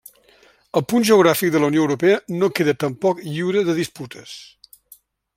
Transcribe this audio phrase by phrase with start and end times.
[0.79, 4.33] El punt geogràfic de la Unió Europea no queda tampoc lliure de disputes.